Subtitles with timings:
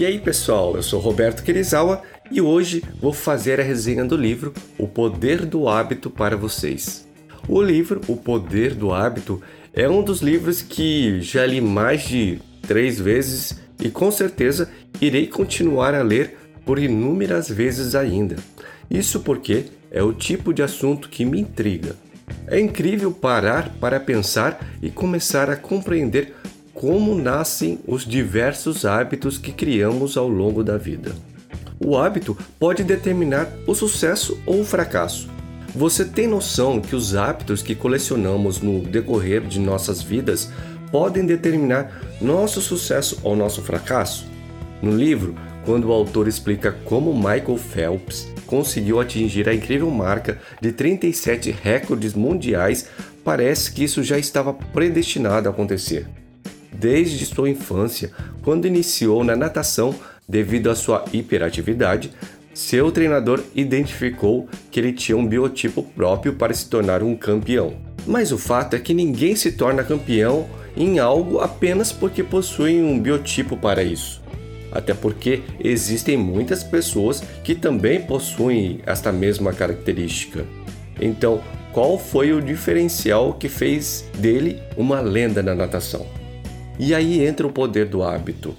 [0.00, 2.00] E aí pessoal, eu sou Roberto Kirizawa
[2.30, 7.06] e hoje vou fazer a resenha do livro O Poder do Hábito para vocês.
[7.46, 9.42] O livro O Poder do Hábito
[9.74, 14.70] é um dos livros que já li mais de três vezes e com certeza
[15.02, 18.36] irei continuar a ler por inúmeras vezes ainda.
[18.90, 21.94] Isso porque é o tipo de assunto que me intriga.
[22.46, 26.39] É incrível parar para pensar e começar a compreender
[26.80, 31.12] como nascem os diversos hábitos que criamos ao longo da vida.
[31.78, 35.28] O hábito pode determinar o sucesso ou o fracasso.
[35.74, 40.50] Você tem noção que os hábitos que colecionamos no decorrer de nossas vidas
[40.90, 44.26] podem determinar nosso sucesso ou nosso fracasso?
[44.80, 45.34] No livro,
[45.66, 52.14] quando o autor explica como Michael Phelps conseguiu atingir a incrível marca de 37 recordes
[52.14, 52.88] mundiais,
[53.22, 56.06] parece que isso já estava predestinado a acontecer
[56.80, 58.10] desde sua infância,
[58.42, 59.94] quando iniciou na natação
[60.26, 62.10] devido à sua hiperatividade.
[62.54, 67.74] Seu treinador identificou que ele tinha um biotipo próprio para se tornar um campeão.
[68.06, 72.98] Mas o fato é que ninguém se torna campeão em algo apenas porque possui um
[72.98, 74.22] biotipo para isso.
[74.72, 80.44] Até porque existem muitas pessoas que também possuem esta mesma característica.
[81.00, 81.40] Então,
[81.72, 86.19] qual foi o diferencial que fez dele uma lenda na natação?
[86.82, 88.56] E aí entra o poder do hábito.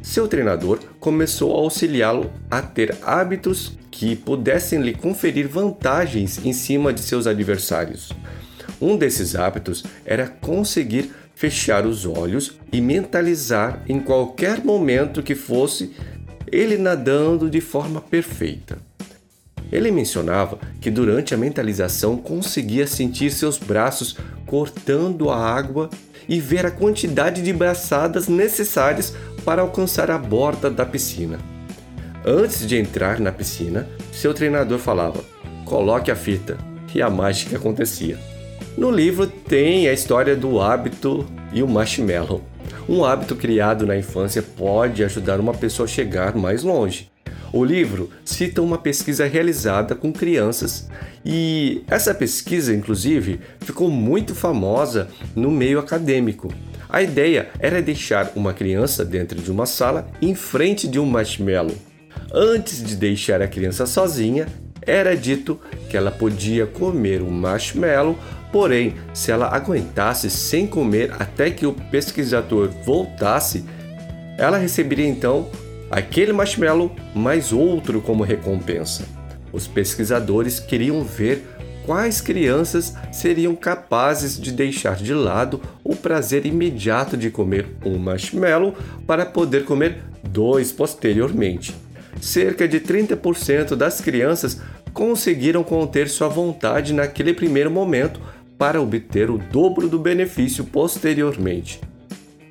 [0.00, 6.92] Seu treinador começou a auxiliá-lo a ter hábitos que pudessem lhe conferir vantagens em cima
[6.92, 8.12] de seus adversários.
[8.80, 15.92] Um desses hábitos era conseguir fechar os olhos e mentalizar em qualquer momento que fosse
[16.46, 18.78] ele nadando de forma perfeita.
[19.72, 25.90] Ele mencionava que durante a mentalização conseguia sentir seus braços cortando a água
[26.30, 29.12] e ver a quantidade de braçadas necessárias
[29.44, 31.40] para alcançar a borda da piscina.
[32.24, 35.24] Antes de entrar na piscina, seu treinador falava:
[35.64, 36.56] coloque a fita,
[36.94, 38.16] e a mágica acontecia.
[38.78, 42.42] No livro tem a história do hábito e o marshmallow.
[42.88, 47.10] Um hábito criado na infância pode ajudar uma pessoa a chegar mais longe.
[47.52, 50.88] O livro cita uma pesquisa realizada com crianças
[51.24, 56.52] e essa pesquisa, inclusive, ficou muito famosa no meio acadêmico.
[56.88, 61.76] A ideia era deixar uma criança dentro de uma sala em frente de um marshmallow.
[62.32, 64.46] Antes de deixar a criança sozinha,
[64.82, 68.18] era dito que ela podia comer o marshmallow,
[68.50, 73.64] porém, se ela aguentasse sem comer até que o pesquisador voltasse,
[74.38, 75.48] ela receberia então
[75.90, 79.19] aquele marshmallow mais outro como recompensa.
[79.52, 81.44] Os pesquisadores queriam ver
[81.84, 88.74] quais crianças seriam capazes de deixar de lado o prazer imediato de comer um marshmallow
[89.06, 91.74] para poder comer dois posteriormente.
[92.20, 94.60] Cerca de 30% das crianças
[94.92, 98.20] conseguiram conter sua vontade naquele primeiro momento
[98.58, 101.80] para obter o dobro do benefício posteriormente.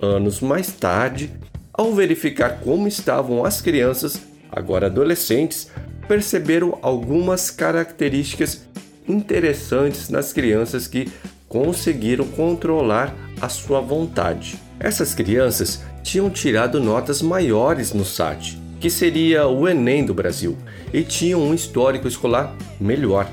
[0.00, 1.30] Anos mais tarde,
[1.72, 4.20] ao verificar como estavam as crianças,
[4.50, 5.68] agora adolescentes,
[6.06, 8.66] perceberam algumas características
[9.08, 11.10] interessantes nas crianças que
[11.48, 14.58] conseguiram controlar a sua vontade.
[14.80, 20.56] Essas crianças tinham tirado notas maiores no SAT, que seria o Enem do Brasil,
[20.92, 23.30] e tinham um histórico escolar melhor.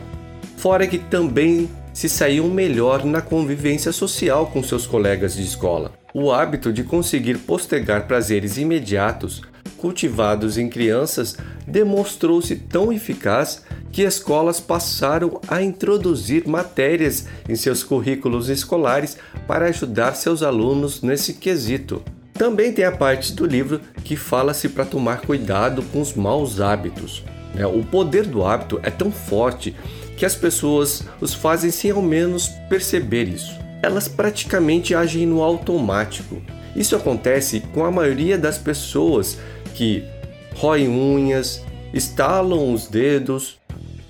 [0.58, 5.92] Fora que também se saíam melhor na convivência social com seus colegas de escola.
[6.14, 9.42] O hábito de conseguir postergar prazeres imediatos
[9.80, 18.50] cultivados em crianças demonstrou-se tão eficaz que escolas passaram a introduzir matérias em seus currículos
[18.50, 19.18] escolares
[19.48, 22.04] para ajudar seus alunos nesse quesito.
[22.34, 27.24] Também tem a parte do livro que fala-se para tomar cuidado com os maus hábitos.
[27.56, 27.66] Né?
[27.66, 29.76] O poder do hábito é tão forte
[30.16, 36.42] que as pessoas os fazem sem ao menos perceber isso elas praticamente agem no automático.
[36.76, 39.38] Isso acontece com a maioria das pessoas
[39.74, 40.04] que
[40.56, 41.64] roem unhas,
[41.94, 43.60] estalam os dedos,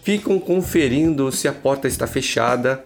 [0.02, 2.84] ficam conferindo se a porta está fechada,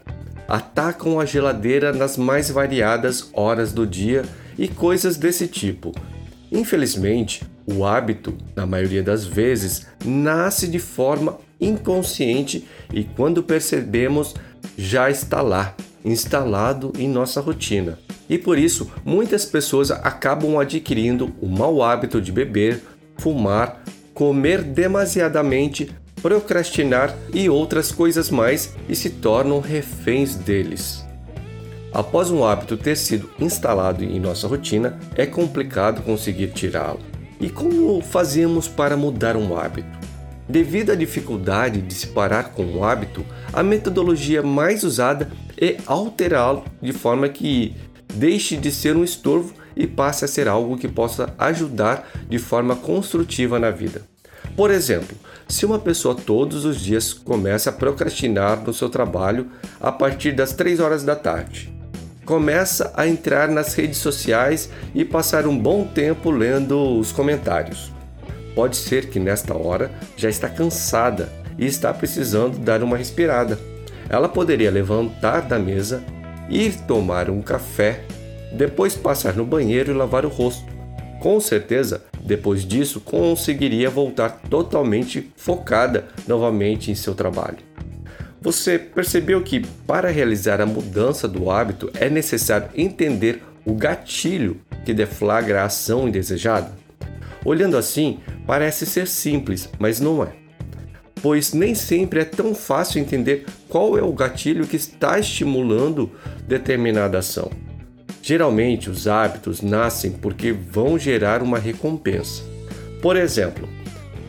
[0.48, 4.24] atacam a geladeira nas mais variadas horas do dia
[4.58, 5.94] e coisas desse tipo.
[6.52, 14.36] Infelizmente, o hábito, na maioria das vezes, nasce de forma inconsciente e quando percebemos
[14.78, 17.98] já está lá instalado em nossa rotina.
[18.30, 22.82] E por isso, muitas pessoas acabam adquirindo o mau hábito de beber,
[23.18, 23.84] fumar,
[24.14, 25.92] comer demasiadamente,
[26.22, 31.06] procrastinar e outras coisas mais e se tornam reféns deles.
[31.94, 37.00] Após um hábito ter sido instalado em nossa rotina, é complicado conseguir tirá-lo.
[37.40, 40.04] E como fazemos para mudar um hábito?
[40.48, 45.30] Devido à dificuldade de se parar com um hábito, a metodologia mais usada
[45.64, 47.76] é alterá-lo de forma que
[48.14, 52.76] deixe de ser um estorvo e passe a ser algo que possa ajudar de forma
[52.76, 54.02] construtiva na vida.
[54.56, 55.18] Por exemplo,
[55.48, 59.48] se uma pessoa todos os dias começa a procrastinar no seu trabalho
[59.80, 61.74] a partir das 3 horas da tarde,
[62.26, 67.92] começa a entrar nas redes sociais e passar um bom tempo lendo os comentários.
[68.54, 73.73] Pode ser que nesta hora já está cansada e está precisando dar uma respirada.
[74.10, 76.04] Ela poderia levantar da mesa,
[76.50, 78.04] ir tomar um café,
[78.52, 80.72] depois passar no banheiro e lavar o rosto.
[81.20, 87.58] Com certeza, depois disso, conseguiria voltar totalmente focada novamente em seu trabalho.
[88.42, 94.94] Você percebeu que para realizar a mudança do hábito é necessário entender o gatilho que
[94.94, 96.72] deflagra a ação indesejada?
[97.46, 100.34] Olhando assim, parece ser simples, mas não é.
[101.22, 106.12] Pois nem sempre é tão fácil entender qual é o gatilho que está estimulando
[106.48, 107.50] determinada ação.
[108.22, 112.44] Geralmente, os hábitos nascem porque vão gerar uma recompensa.
[113.02, 113.68] Por exemplo,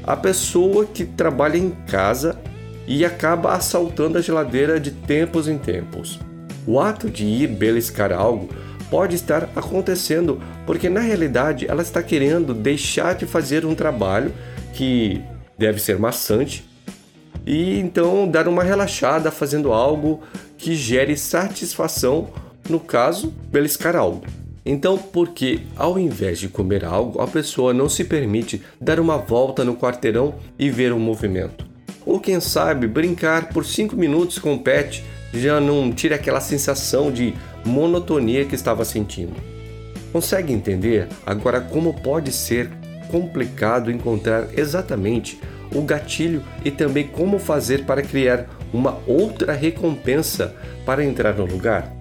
[0.02, 2.40] a pessoa que trabalha em casa
[2.86, 6.18] e acaba assaltando a geladeira de tempos em tempos.
[6.66, 8.48] O ato de ir beliscar algo
[8.90, 14.32] pode estar acontecendo porque na realidade ela está querendo deixar de fazer um trabalho
[14.72, 15.22] que
[15.58, 16.64] deve ser maçante
[17.46, 20.20] e então dar uma relaxada fazendo algo
[20.56, 22.28] que gere satisfação,
[22.68, 24.22] no caso, beliscar algo.
[24.66, 29.62] Então, porque ao invés de comer algo, a pessoa não se permite dar uma volta
[29.62, 31.66] no quarteirão e ver o movimento?
[32.06, 35.04] Ou quem sabe brincar por 5 minutos com o pet
[35.34, 39.34] já não tira aquela sensação de monotonia que estava sentindo.
[40.12, 42.70] Consegue entender agora como pode ser
[43.10, 45.40] complicado encontrar exatamente
[45.74, 50.54] o gatilho e também como fazer para criar uma outra recompensa
[50.86, 51.92] para entrar no lugar?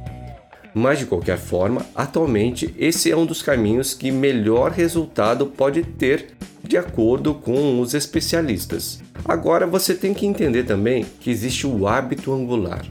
[0.74, 6.30] Mas de qualquer forma, atualmente esse é um dos caminhos que melhor resultado pode ter
[6.64, 9.00] de acordo com os especialistas.
[9.26, 12.84] Agora você tem que entender também que existe o hábito angular.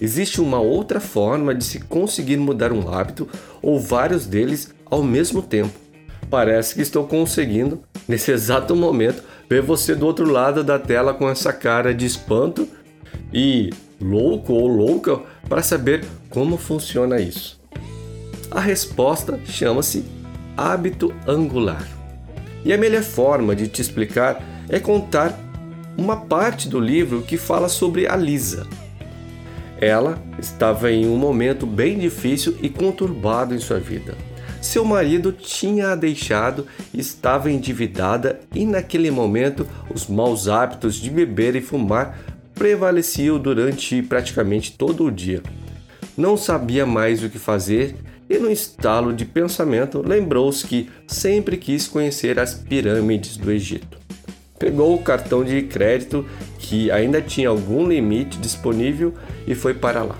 [0.00, 3.28] Existe uma outra forma de se conseguir mudar um hábito
[3.60, 5.74] ou vários deles ao mesmo tempo.
[6.30, 11.28] Parece que estou conseguindo, nesse exato momento, ver você do outro lado da tela com
[11.28, 12.68] essa cara de espanto
[13.32, 17.58] e louco ou louca para saber como funciona isso.
[18.50, 20.04] A resposta chama-se
[20.56, 21.86] hábito angular.
[22.64, 25.38] E a melhor forma de te explicar é contar
[25.96, 28.66] uma parte do livro que fala sobre a Lisa.
[29.80, 34.14] Ela estava em um momento bem difícil e conturbado em sua vida.
[34.60, 41.54] Seu marido tinha a deixado, estava endividada e naquele momento os maus hábitos de beber
[41.54, 42.18] e fumar
[42.54, 45.42] prevaleciam durante praticamente todo o dia.
[46.16, 47.94] Não sabia mais o que fazer
[48.28, 53.96] e, no estalo de pensamento, lembrou-se que sempre quis conhecer as pirâmides do Egito.
[54.58, 56.26] Pegou o cartão de crédito
[56.58, 59.14] que ainda tinha algum limite disponível
[59.46, 60.18] e foi para lá.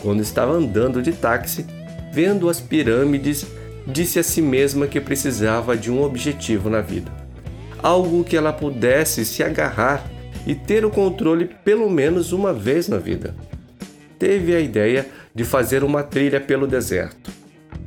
[0.00, 1.66] Quando estava andando de táxi,
[2.12, 3.46] vendo as pirâmides,
[3.86, 7.10] disse a si mesma que precisava de um objetivo na vida.
[7.82, 10.04] Algo que ela pudesse se agarrar
[10.46, 13.34] e ter o controle pelo menos uma vez na vida.
[14.18, 17.30] Teve a ideia de fazer uma trilha pelo deserto.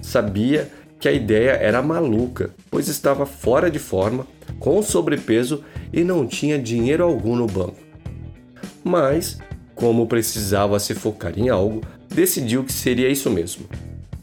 [0.01, 4.25] Sabia que a ideia era maluca, pois estava fora de forma,
[4.59, 5.63] com sobrepeso
[5.93, 7.77] e não tinha dinheiro algum no banco.
[8.83, 9.37] Mas,
[9.75, 13.65] como precisava se focar em algo, decidiu que seria isso mesmo.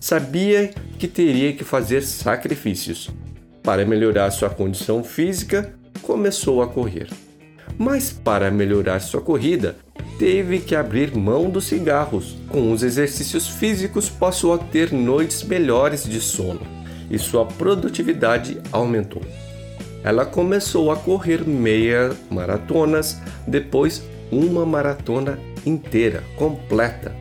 [0.03, 3.09] Sabia que teria que fazer sacrifícios.
[3.63, 7.07] Para melhorar sua condição física, começou a correr.
[7.79, 9.77] Mas para melhorar sua corrida,
[10.19, 12.37] teve que abrir mão dos cigarros.
[12.49, 16.63] Com os exercícios físicos, passou a ter noites melhores de sono
[17.09, 19.23] e sua produtividade aumentou.
[20.03, 27.15] Ela começou a correr meia maratonas, depois uma maratona inteira, completa.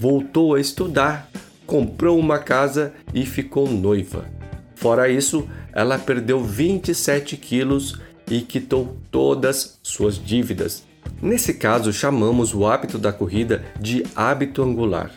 [0.00, 1.30] Voltou a estudar,
[1.66, 4.26] comprou uma casa e ficou noiva.
[4.74, 7.98] Fora isso, ela perdeu 27 quilos
[8.30, 10.84] e quitou todas suas dívidas.
[11.20, 15.10] Nesse caso, chamamos o hábito da corrida de hábito angular,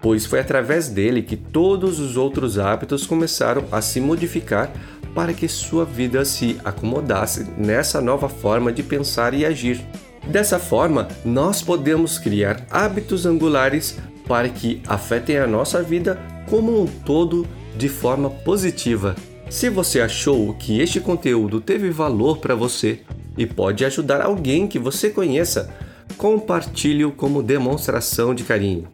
[0.00, 4.72] pois foi através dele que todos os outros hábitos começaram a se modificar
[5.14, 9.80] para que sua vida se acomodasse nessa nova forma de pensar e agir.
[10.26, 13.98] Dessa forma, nós podemos criar hábitos angulares
[14.30, 16.16] para que afetem a nossa vida
[16.48, 17.44] como um todo
[17.76, 19.16] de forma positiva.
[19.48, 23.00] Se você achou que este conteúdo teve valor para você
[23.36, 25.74] e pode ajudar alguém que você conheça,
[26.16, 28.86] compartilhe-o como demonstração de carinho.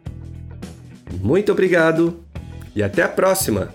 [1.21, 2.19] Muito obrigado
[2.75, 3.69] e até a próxima!